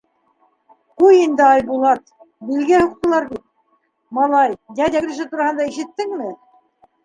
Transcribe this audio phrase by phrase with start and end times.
[1.03, 2.01] —Ҡуй инде, Айбулат,
[2.49, 3.45] билгә һуҡтылар бит,
[4.21, 6.37] малай, дядя Гриша тураһында ишеттеңме?